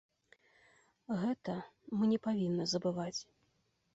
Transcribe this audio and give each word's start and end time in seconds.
Гэта 1.23 1.53
мы 1.99 2.09
не 2.13 2.19
павінны 2.27 2.65
забываць. 2.73 3.21